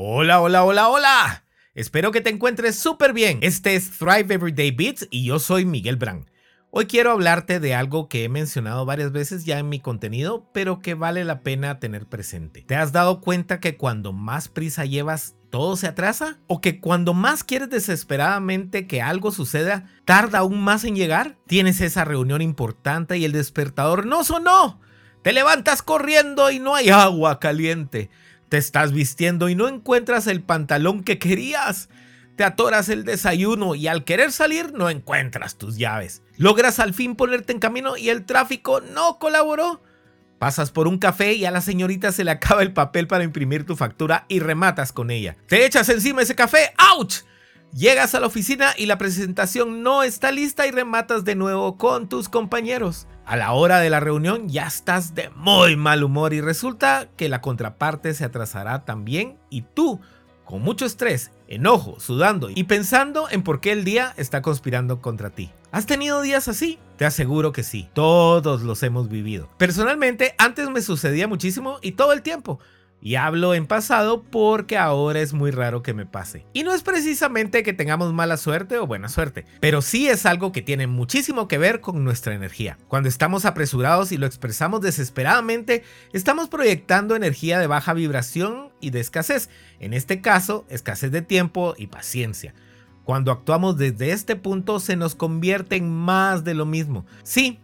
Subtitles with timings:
[0.00, 1.44] Hola, hola, hola, hola.
[1.74, 3.40] Espero que te encuentres súper bien.
[3.42, 6.30] Este es Thrive Everyday Beats y yo soy Miguel Brand.
[6.70, 10.78] Hoy quiero hablarte de algo que he mencionado varias veces ya en mi contenido, pero
[10.78, 12.62] que vale la pena tener presente.
[12.62, 16.38] ¿Te has dado cuenta que cuando más prisa llevas, todo se atrasa?
[16.46, 21.38] ¿O que cuando más quieres desesperadamente que algo suceda, tarda aún más en llegar?
[21.48, 24.80] Tienes esa reunión importante y el despertador no sonó.
[25.24, 28.10] Te levantas corriendo y no hay agua caliente.
[28.48, 31.88] Te estás vistiendo y no encuentras el pantalón que querías.
[32.36, 36.22] Te atoras el desayuno y al querer salir no encuentras tus llaves.
[36.36, 39.82] Logras al fin ponerte en camino y el tráfico no colaboró.
[40.38, 43.66] Pasas por un café y a la señorita se le acaba el papel para imprimir
[43.66, 45.36] tu factura y rematas con ella.
[45.48, 46.72] Te echas encima ese café.
[46.78, 47.24] ¡Auch!
[47.74, 52.08] Llegas a la oficina y la presentación no está lista y rematas de nuevo con
[52.08, 53.06] tus compañeros.
[53.28, 57.28] A la hora de la reunión ya estás de muy mal humor y resulta que
[57.28, 60.00] la contraparte se atrasará también y tú,
[60.46, 65.28] con mucho estrés, enojo, sudando y pensando en por qué el día está conspirando contra
[65.28, 65.50] ti.
[65.72, 66.78] ¿Has tenido días así?
[66.96, 69.50] Te aseguro que sí, todos los hemos vivido.
[69.58, 72.60] Personalmente, antes me sucedía muchísimo y todo el tiempo.
[73.00, 76.44] Y hablo en pasado porque ahora es muy raro que me pase.
[76.52, 80.50] Y no es precisamente que tengamos mala suerte o buena suerte, pero sí es algo
[80.52, 82.76] que tiene muchísimo que ver con nuestra energía.
[82.88, 89.00] Cuando estamos apresurados y lo expresamos desesperadamente, estamos proyectando energía de baja vibración y de
[89.00, 89.48] escasez.
[89.78, 92.54] En este caso, escasez de tiempo y paciencia.
[93.04, 97.06] Cuando actuamos desde este punto se nos convierte en más de lo mismo.
[97.22, 97.58] Sí,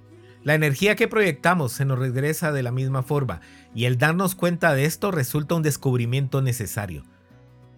[0.44, 3.40] la energía que proyectamos se nos regresa de la misma forma
[3.74, 7.02] y el darnos cuenta de esto resulta un descubrimiento necesario.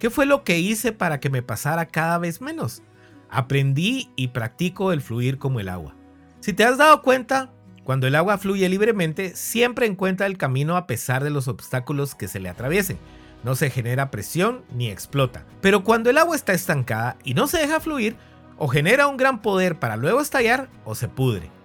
[0.01, 2.83] ¿Qué fue lo que hice para que me pasara cada vez menos?
[3.31, 5.95] Aprendí y practico el fluir como el agua.
[6.41, 7.53] Si te has dado cuenta,
[7.85, 12.27] cuando el agua fluye libremente, siempre encuentra el camino a pesar de los obstáculos que
[12.27, 12.99] se le atraviesen.
[13.45, 15.45] No se genera presión ni explota.
[15.61, 18.17] Pero cuando el agua está estancada y no se deja fluir,
[18.59, 21.56] o genera un gran poder para luego estallar o se pudre.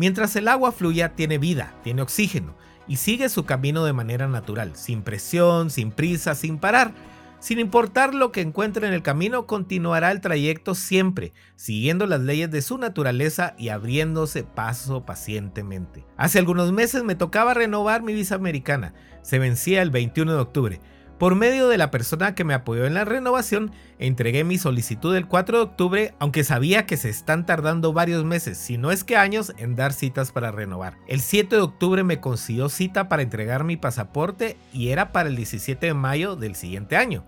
[0.00, 2.54] Mientras el agua fluya, tiene vida, tiene oxígeno
[2.88, 6.94] y sigue su camino de manera natural, sin presión, sin prisa, sin parar.
[7.38, 12.50] Sin importar lo que encuentre en el camino, continuará el trayecto siempre, siguiendo las leyes
[12.50, 16.06] de su naturaleza y abriéndose paso pacientemente.
[16.16, 18.94] Hace algunos meses me tocaba renovar mi visa americana.
[19.20, 20.80] Se vencía el 21 de octubre.
[21.20, 25.26] Por medio de la persona que me apoyó en la renovación, entregué mi solicitud el
[25.26, 29.18] 4 de octubre, aunque sabía que se están tardando varios meses, si no es que
[29.18, 30.96] años, en dar citas para renovar.
[31.06, 35.36] El 7 de octubre me consiguió cita para entregar mi pasaporte y era para el
[35.36, 37.26] 17 de mayo del siguiente año.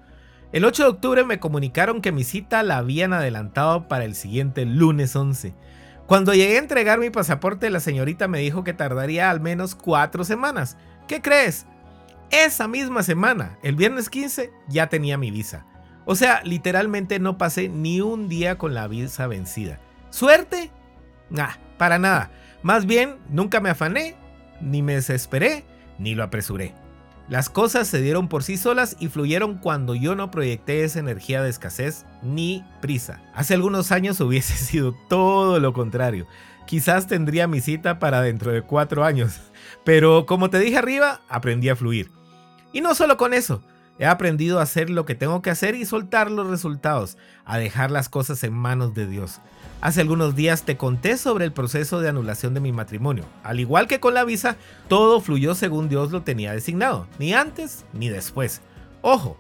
[0.53, 4.65] El 8 de octubre me comunicaron que mi cita la habían adelantado para el siguiente
[4.65, 5.53] lunes 11.
[6.07, 10.25] Cuando llegué a entregar mi pasaporte, la señorita me dijo que tardaría al menos cuatro
[10.25, 10.79] semanas.
[11.07, 11.67] ¿Qué crees?
[12.33, 15.67] Esa misma semana, el viernes 15, ya tenía mi visa.
[16.07, 19.81] O sea, literalmente no pasé ni un día con la visa vencida.
[20.09, 20.71] ¿Suerte?
[21.29, 22.31] Nah, para nada.
[22.63, 24.17] Más bien, nunca me afané,
[24.63, 25.67] ni me desesperé,
[25.99, 26.75] ni lo apresuré.
[27.29, 31.43] Las cosas se dieron por sí solas y fluyeron cuando yo no proyecté esa energía
[31.43, 33.21] de escasez ni prisa.
[33.35, 36.27] Hace algunos años hubiese sido todo lo contrario.
[36.67, 39.39] Quizás tendría mi cita para dentro de cuatro años.
[39.85, 42.22] Pero como te dije arriba, aprendí a fluir.
[42.73, 43.63] Y no solo con eso,
[43.99, 47.91] he aprendido a hacer lo que tengo que hacer y soltar los resultados, a dejar
[47.91, 49.41] las cosas en manos de Dios.
[49.81, 53.25] Hace algunos días te conté sobre el proceso de anulación de mi matrimonio.
[53.43, 54.57] Al igual que con la visa,
[54.89, 58.63] todo fluyó según Dios lo tenía designado, ni antes ni después.
[59.03, 59.37] Ojo,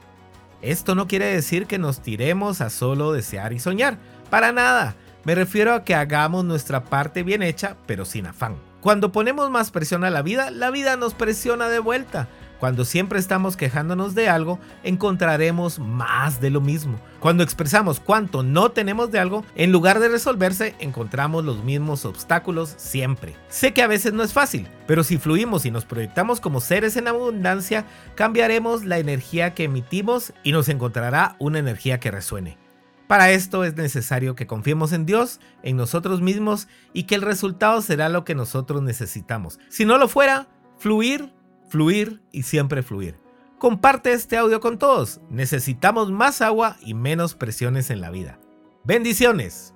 [0.60, 3.98] esto no quiere decir que nos tiremos a solo desear y soñar,
[4.30, 4.96] para nada.
[5.24, 8.56] Me refiero a que hagamos nuestra parte bien hecha, pero sin afán.
[8.80, 12.28] Cuando ponemos más presión a la vida, la vida nos presiona de vuelta.
[12.62, 17.00] Cuando siempre estamos quejándonos de algo, encontraremos más de lo mismo.
[17.18, 22.72] Cuando expresamos cuánto no tenemos de algo, en lugar de resolverse, encontramos los mismos obstáculos
[22.76, 23.34] siempre.
[23.48, 26.96] Sé que a veces no es fácil, pero si fluimos y nos proyectamos como seres
[26.96, 27.84] en abundancia,
[28.14, 32.58] cambiaremos la energía que emitimos y nos encontrará una energía que resuene.
[33.08, 37.82] Para esto es necesario que confiemos en Dios, en nosotros mismos y que el resultado
[37.82, 39.58] será lo que nosotros necesitamos.
[39.68, 40.46] Si no lo fuera,
[40.78, 41.32] fluir
[41.72, 43.16] fluir y siempre fluir.
[43.58, 45.22] Comparte este audio con todos.
[45.30, 48.38] Necesitamos más agua y menos presiones en la vida.
[48.84, 49.71] Bendiciones.